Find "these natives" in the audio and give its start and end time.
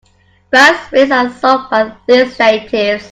2.07-2.99